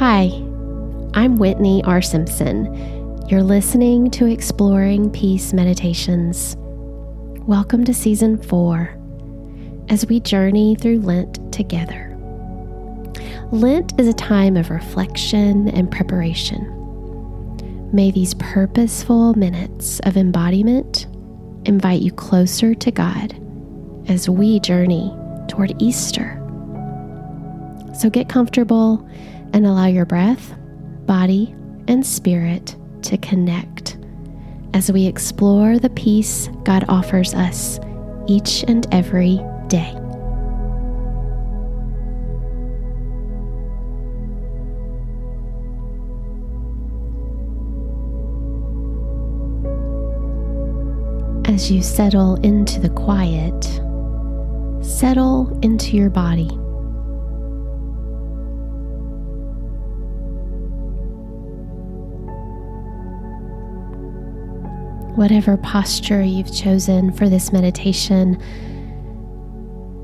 Hi, 0.00 0.28
I'm 1.12 1.36
Whitney 1.36 1.84
R. 1.84 2.00
Simpson. 2.00 2.74
You're 3.28 3.42
listening 3.42 4.10
to 4.12 4.24
Exploring 4.24 5.10
Peace 5.10 5.52
Meditations. 5.52 6.56
Welcome 7.46 7.84
to 7.84 7.92
Season 7.92 8.42
4 8.42 8.98
as 9.90 10.06
we 10.06 10.20
journey 10.20 10.74
through 10.74 11.00
Lent 11.00 11.52
together. 11.52 12.16
Lent 13.52 13.92
is 14.00 14.08
a 14.08 14.14
time 14.14 14.56
of 14.56 14.70
reflection 14.70 15.68
and 15.68 15.92
preparation. 15.92 16.64
May 17.92 18.10
these 18.10 18.32
purposeful 18.32 19.34
minutes 19.34 20.00
of 20.04 20.16
embodiment 20.16 21.08
invite 21.66 22.00
you 22.00 22.10
closer 22.10 22.74
to 22.74 22.90
God 22.90 23.38
as 24.08 24.30
we 24.30 24.60
journey 24.60 25.14
toward 25.46 25.74
Easter. 25.78 26.38
So 27.92 28.08
get 28.08 28.30
comfortable 28.30 29.06
and 29.52 29.66
allow 29.66 29.86
your 29.86 30.06
breath, 30.06 30.54
body, 31.06 31.54
and 31.88 32.06
spirit 32.06 32.76
to 33.02 33.16
connect 33.18 33.98
as 34.74 34.92
we 34.92 35.06
explore 35.06 35.78
the 35.78 35.90
peace 35.90 36.48
God 36.64 36.84
offers 36.88 37.34
us 37.34 37.80
each 38.28 38.64
and 38.68 38.86
every 38.92 39.40
day. 39.68 39.96
As 51.52 51.70
you 51.70 51.82
settle 51.82 52.36
into 52.36 52.78
the 52.78 52.90
quiet, 52.90 53.64
settle 54.84 55.58
into 55.62 55.96
your 55.96 56.08
body. 56.08 56.59
Whatever 65.16 65.56
posture 65.56 66.22
you've 66.22 66.54
chosen 66.54 67.12
for 67.12 67.28
this 67.28 67.52
meditation, 67.52 68.38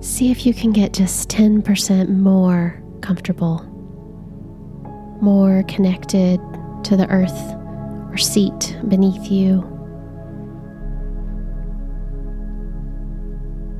see 0.00 0.30
if 0.30 0.44
you 0.46 0.52
can 0.54 0.72
get 0.72 0.92
just 0.92 1.28
10% 1.28 2.08
more 2.08 2.82
comfortable, 3.00 3.62
more 5.20 5.62
connected 5.68 6.40
to 6.84 6.96
the 6.96 7.08
earth 7.10 7.54
or 8.10 8.16
seat 8.16 8.76
beneath 8.88 9.30
you, 9.30 9.60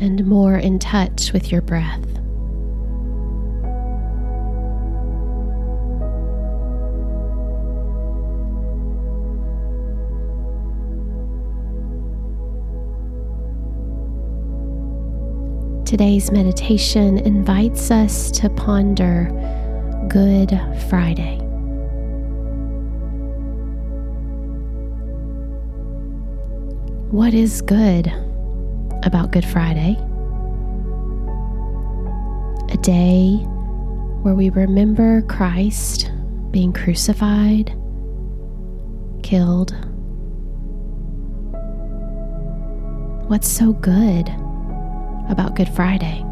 and 0.00 0.24
more 0.26 0.56
in 0.56 0.78
touch 0.78 1.32
with 1.32 1.50
your 1.52 1.60
breath. 1.62 2.19
Today's 15.84 16.30
meditation 16.30 17.18
invites 17.18 17.90
us 17.90 18.30
to 18.32 18.48
ponder 18.50 19.28
Good 20.08 20.50
Friday. 20.88 21.38
What 27.10 27.34
is 27.34 27.60
good 27.62 28.06
about 29.02 29.32
Good 29.32 29.44
Friday? 29.44 29.96
A 32.72 32.76
day 32.82 33.38
where 34.22 34.34
we 34.34 34.50
remember 34.50 35.22
Christ 35.22 36.12
being 36.52 36.72
crucified, 36.72 37.76
killed. 39.24 39.74
What's 43.28 43.48
so 43.48 43.72
good? 43.72 44.32
About 45.30 45.54
Good 45.54 45.68
Friday. 45.68 46.24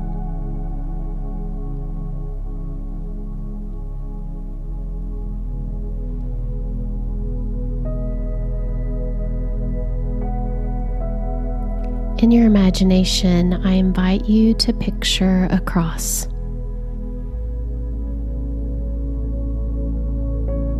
In 12.20 12.32
your 12.32 12.46
imagination, 12.46 13.54
I 13.64 13.74
invite 13.74 14.24
you 14.24 14.52
to 14.54 14.72
picture 14.72 15.46
a 15.52 15.60
cross. 15.60 16.26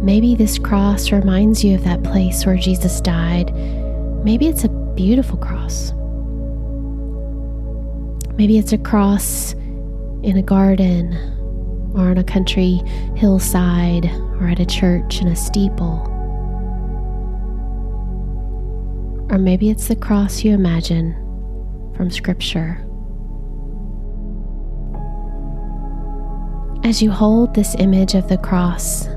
Maybe 0.03 0.35
this 0.35 0.59
cross 0.59 1.13
reminds 1.13 1.63
you 1.63 1.77
of 1.77 1.85
that 1.85 2.03
place 2.03 2.45
where 2.45 2.57
Jesus 2.57 3.01
died. 3.01 3.55
Maybe 4.25 4.49
it's 4.49 4.65
a 4.65 4.69
beautiful 4.69 5.39
cross. 5.39 5.93
Maybe 8.39 8.57
it's 8.57 8.73
a 8.73 8.79
cross 8.79 9.53
in 10.23 10.37
a 10.37 10.43
garden 10.43 11.13
or 11.93 12.11
on 12.11 12.19
a 12.19 12.23
country 12.23 12.81
hillside 13.17 14.05
or 14.39 14.47
at 14.47 14.61
a 14.61 14.65
church 14.65 15.21
in 15.21 15.27
a 15.27 15.35
steeple. 15.35 16.05
Or 19.29 19.39
maybe 19.39 19.71
it's 19.71 19.89
the 19.89 19.97
cross 19.97 20.45
you 20.45 20.55
imagine 20.55 21.15
from 21.97 22.13
Scripture. 22.13 22.85
As 26.85 27.03
you 27.03 27.11
hold 27.11 27.55
this 27.55 27.75
image 27.81 28.15
of 28.15 28.29
the 28.29 28.39
cross, 28.39 29.09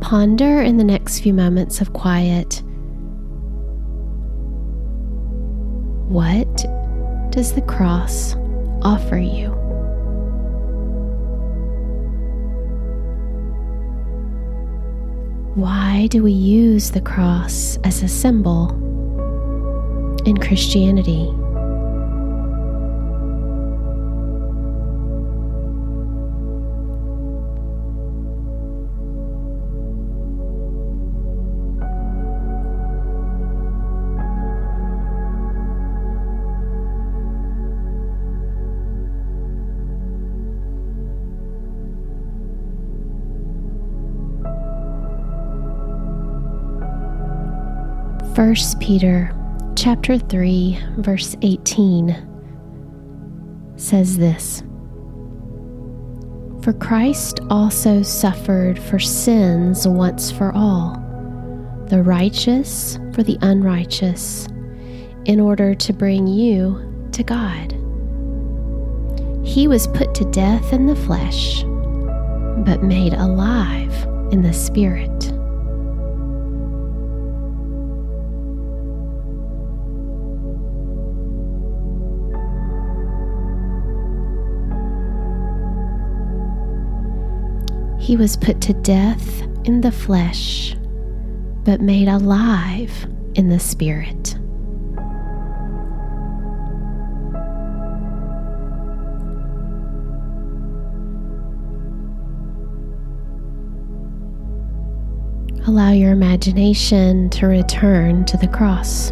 ponder 0.00 0.62
in 0.62 0.78
the 0.78 0.84
next 0.84 1.20
few 1.20 1.34
moments 1.34 1.82
of 1.82 1.92
quiet 1.92 2.62
what 6.08 6.64
does 7.36 7.52
the 7.52 7.60
cross 7.60 8.34
offer 8.80 9.18
you? 9.18 9.50
Why 15.54 16.06
do 16.06 16.22
we 16.22 16.32
use 16.32 16.92
the 16.92 17.02
cross 17.02 17.78
as 17.84 18.02
a 18.02 18.08
symbol 18.08 18.70
in 20.24 20.38
Christianity? 20.38 21.30
First 48.36 48.78
Peter 48.80 49.34
chapter 49.76 50.18
3 50.18 50.78
verse 50.98 51.34
18 51.40 52.14
says 53.76 54.18
this 54.18 54.62
For 56.62 56.74
Christ 56.74 57.40
also 57.48 58.02
suffered 58.02 58.78
for 58.78 58.98
sins 58.98 59.88
once 59.88 60.30
for 60.30 60.52
all 60.52 61.02
the 61.88 62.02
righteous 62.02 62.98
for 63.14 63.22
the 63.22 63.38
unrighteous 63.40 64.48
in 65.24 65.40
order 65.40 65.74
to 65.74 65.92
bring 65.94 66.26
you 66.26 67.08
to 67.12 67.22
God. 67.22 67.72
He 69.46 69.66
was 69.66 69.86
put 69.86 70.14
to 70.14 70.30
death 70.30 70.74
in 70.74 70.84
the 70.84 70.94
flesh 70.94 71.62
but 72.66 72.82
made 72.82 73.14
alive 73.14 73.94
in 74.30 74.42
the 74.42 74.52
spirit 74.52 75.32
He 88.06 88.16
was 88.16 88.36
put 88.36 88.60
to 88.60 88.72
death 88.72 89.42
in 89.64 89.80
the 89.80 89.90
flesh, 89.90 90.76
but 91.64 91.80
made 91.80 92.06
alive 92.06 92.92
in 93.34 93.48
the 93.48 93.58
spirit. 93.58 94.36
Allow 105.66 105.90
your 105.90 106.12
imagination 106.12 107.28
to 107.30 107.48
return 107.48 108.24
to 108.26 108.36
the 108.36 108.46
cross. 108.46 109.10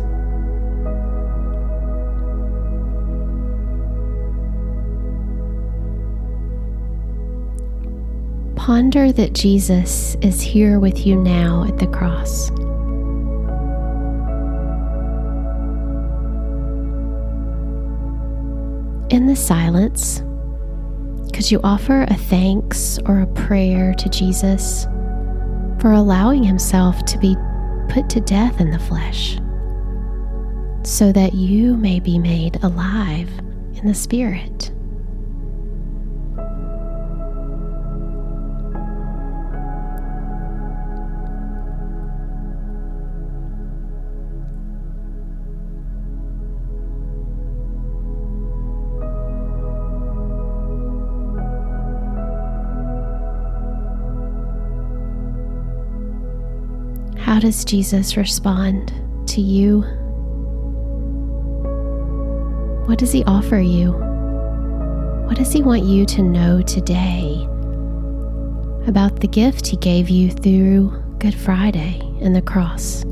Ponder 8.64 9.12
that 9.12 9.34
Jesus 9.34 10.16
is 10.22 10.40
here 10.40 10.80
with 10.80 11.06
you 11.06 11.16
now 11.16 11.66
at 11.68 11.76
the 11.76 11.86
cross. 11.86 12.48
In 19.12 19.26
the 19.26 19.36
silence, 19.36 20.20
could 21.34 21.50
you 21.50 21.60
offer 21.62 22.04
a 22.04 22.14
thanks 22.14 22.98
or 23.04 23.20
a 23.20 23.26
prayer 23.26 23.92
to 23.98 24.08
Jesus 24.08 24.84
for 25.78 25.92
allowing 25.92 26.42
himself 26.42 27.04
to 27.04 27.18
be 27.18 27.36
put 27.90 28.08
to 28.08 28.20
death 28.20 28.62
in 28.62 28.70
the 28.70 28.78
flesh 28.78 29.38
so 30.90 31.12
that 31.12 31.34
you 31.34 31.76
may 31.76 32.00
be 32.00 32.18
made 32.18 32.56
alive 32.64 33.28
in 33.74 33.86
the 33.86 33.92
Spirit? 33.92 34.53
How 57.24 57.40
does 57.40 57.64
Jesus 57.64 58.18
respond 58.18 58.92
to 59.28 59.40
you? 59.40 59.80
What 62.84 62.98
does 62.98 63.12
he 63.12 63.24
offer 63.24 63.58
you? 63.58 63.92
What 65.26 65.38
does 65.38 65.50
he 65.50 65.62
want 65.62 65.84
you 65.84 66.04
to 66.04 66.22
know 66.22 66.60
today 66.60 67.48
about 68.86 69.20
the 69.20 69.26
gift 69.26 69.66
he 69.66 69.78
gave 69.78 70.10
you 70.10 70.32
through 70.32 70.90
Good 71.18 71.34
Friday 71.34 71.98
and 72.20 72.36
the 72.36 72.42
cross? 72.42 73.06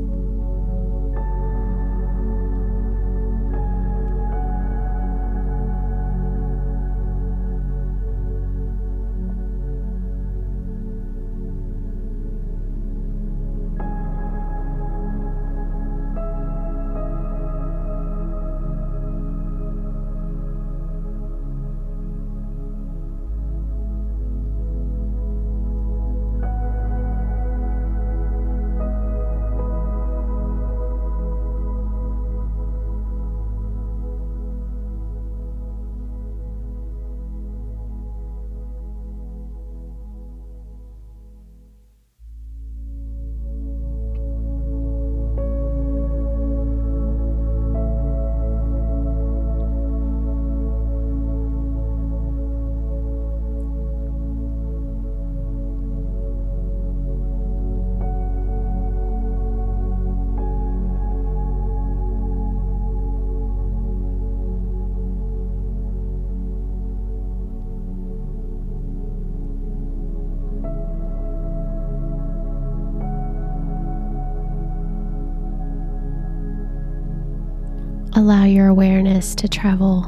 Allow 78.23 78.45
your 78.45 78.69
awareness 78.69 79.35
to 79.35 79.49
travel 79.49 80.03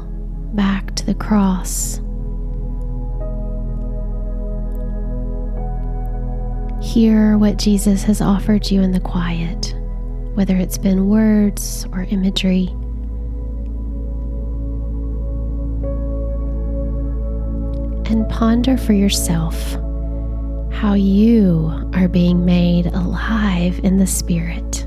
back 0.54 0.94
to 0.94 1.04
the 1.04 1.14
cross. 1.14 2.00
Hear 6.82 7.36
what 7.36 7.58
Jesus 7.58 8.04
has 8.04 8.22
offered 8.22 8.70
you 8.70 8.80
in 8.80 8.92
the 8.92 9.00
quiet, 9.00 9.74
whether 10.32 10.56
it's 10.56 10.78
been 10.78 11.10
words 11.10 11.84
or 11.92 12.04
imagery. 12.04 12.68
And 18.10 18.26
ponder 18.30 18.78
for 18.78 18.94
yourself 18.94 19.74
how 20.72 20.94
you 20.94 21.90
are 21.92 22.08
being 22.08 22.46
made 22.46 22.86
alive 22.86 23.78
in 23.84 23.98
the 23.98 24.06
Spirit. 24.06 24.85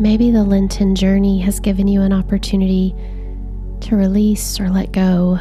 Maybe 0.00 0.30
the 0.30 0.44
Lenten 0.44 0.94
journey 0.94 1.40
has 1.40 1.60
given 1.60 1.86
you 1.86 2.00
an 2.00 2.10
opportunity 2.10 2.94
to 3.80 3.96
release 3.96 4.58
or 4.58 4.70
let 4.70 4.92
go 4.92 5.38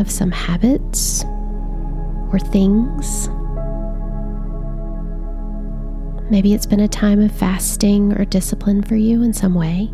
of 0.00 0.10
some 0.10 0.32
habits 0.32 1.24
or 2.32 2.40
things. 2.40 3.28
Maybe 6.32 6.52
it's 6.52 6.66
been 6.66 6.80
a 6.80 6.88
time 6.88 7.20
of 7.20 7.30
fasting 7.30 8.12
or 8.14 8.24
discipline 8.24 8.82
for 8.82 8.96
you 8.96 9.22
in 9.22 9.32
some 9.32 9.54
way. 9.54 9.88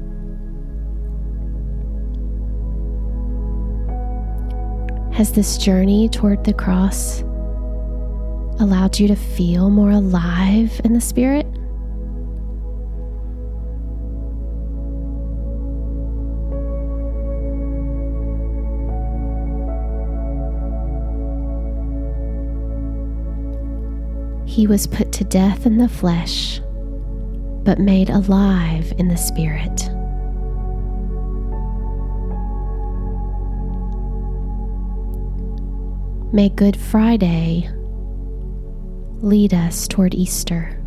Has 5.14 5.32
this 5.32 5.58
journey 5.58 6.08
toward 6.08 6.44
the 6.44 6.54
cross 6.54 7.20
allowed 8.58 8.98
you 8.98 9.06
to 9.08 9.16
feel 9.16 9.68
more 9.68 9.90
alive 9.90 10.80
in 10.82 10.94
the 10.94 11.00
Spirit? 11.02 11.46
He 24.52 24.66
was 24.66 24.86
put 24.86 25.12
to 25.12 25.24
death 25.24 25.64
in 25.64 25.78
the 25.78 25.88
flesh, 25.88 26.60
but 27.64 27.78
made 27.78 28.10
alive 28.10 28.92
in 28.98 29.08
the 29.08 29.16
Spirit. 29.16 29.88
May 36.34 36.50
Good 36.50 36.76
Friday 36.76 37.70
lead 39.22 39.54
us 39.54 39.88
toward 39.88 40.14
Easter. 40.14 40.78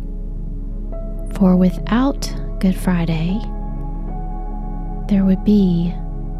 For 1.34 1.56
without 1.56 2.32
Good 2.60 2.76
Friday, 2.76 3.40
there 5.08 5.24
would 5.24 5.44
be 5.44 5.92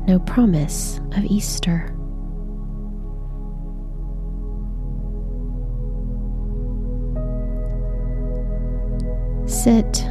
no 0.07 0.21
promise 0.27 1.01
of 1.17 1.25
Easter. 1.25 1.93
Sit, 9.67 10.09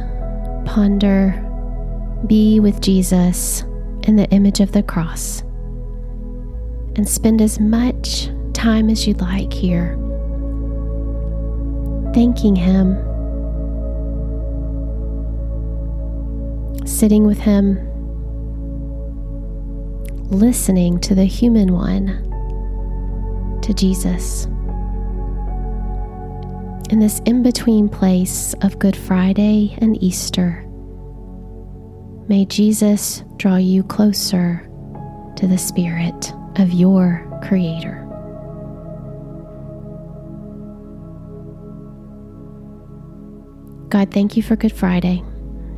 ponder, 0.66 1.32
be 2.26 2.60
with 2.60 2.78
Jesus 2.82 3.62
in 4.02 4.16
the 4.16 4.28
image 4.28 4.60
of 4.60 4.72
the 4.72 4.82
cross, 4.82 5.40
and 6.94 7.08
spend 7.08 7.40
as 7.40 7.58
much 7.58 8.28
time 8.52 8.90
as 8.90 9.06
you'd 9.06 9.22
like 9.22 9.50
here, 9.50 9.94
thanking 12.12 12.54
Him, 12.54 12.96
sitting 16.86 17.24
with 17.24 17.38
Him, 17.38 17.80
listening 20.28 21.00
to 21.00 21.14
the 21.14 21.24
human 21.24 21.72
one, 21.72 22.08
to 23.62 23.72
Jesus 23.72 24.48
in 26.90 27.00
this 27.00 27.20
in 27.26 27.42
between 27.42 27.88
place 27.88 28.54
of 28.62 28.78
Good 28.78 28.96
Friday 28.96 29.76
and 29.78 30.02
Easter, 30.02 30.64
may 32.28 32.44
Jesus 32.44 33.24
draw 33.36 33.56
you 33.56 33.82
closer 33.82 34.68
to 35.36 35.46
the 35.46 35.58
Spirit 35.58 36.32
of 36.56 36.72
your 36.72 37.26
Creator. 37.42 38.02
God, 43.88 44.12
thank 44.12 44.36
you 44.36 44.42
for 44.42 44.56
Good 44.56 44.72
Friday. 44.72 45.22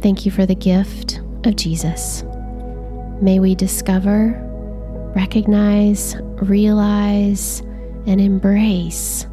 Thank 0.01 0.25
you 0.25 0.33
for 0.33 0.47
the 0.47 0.55
gift 0.55 1.21
of 1.45 1.57
Jesus. 1.57 2.25
May 3.21 3.41
we 3.41 3.55
discover, 3.55 4.33
recognize, 5.15 6.17
realize, 6.41 7.61
and 8.07 8.21
embrace 8.21 9.27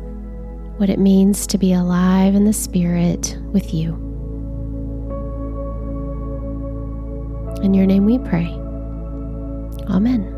what 0.77 0.89
it 0.89 0.99
means 0.99 1.47
to 1.47 1.57
be 1.57 1.73
alive 1.73 2.35
in 2.35 2.45
the 2.45 2.53
Spirit 2.53 3.37
with 3.51 3.73
you. 3.73 3.93
In 7.63 7.73
your 7.73 7.85
name 7.85 8.05
we 8.05 8.19
pray. 8.19 8.47
Amen. 9.89 10.31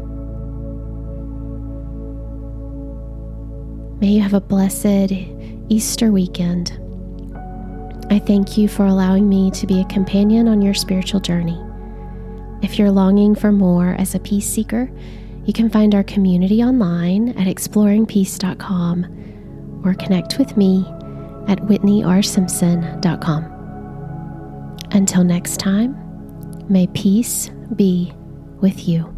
May 3.99 4.09
you 4.09 4.21
have 4.21 4.35
a 4.35 4.39
blessed 4.39 5.11
Easter 5.69 6.11
weekend. 6.11 6.71
I 8.11 8.19
thank 8.19 8.57
you 8.57 8.67
for 8.67 8.85
allowing 8.85 9.27
me 9.27 9.49
to 9.51 9.65
be 9.65 9.81
a 9.81 9.85
companion 9.85 10.47
on 10.47 10.61
your 10.61 10.75
spiritual 10.75 11.19
journey. 11.19 11.59
If 12.61 12.77
you're 12.77 12.91
longing 12.91 13.33
for 13.35 13.51
more 13.51 13.95
as 13.97 14.13
a 14.13 14.19
peace 14.19 14.47
seeker, 14.47 14.89
you 15.45 15.53
can 15.53 15.69
find 15.69 15.95
our 15.95 16.03
community 16.03 16.63
online 16.63 17.29
at 17.29 17.47
exploringpeace.com 17.47 19.26
or 19.83 19.93
connect 19.93 20.37
with 20.37 20.55
me 20.57 20.85
at 21.47 21.59
whitneyrsimpson.com. 21.59 23.53
Until 24.91 25.23
next 25.23 25.57
time, 25.57 25.95
may 26.69 26.87
peace 26.87 27.49
be 27.75 28.13
with 28.61 28.87
you. 28.87 29.16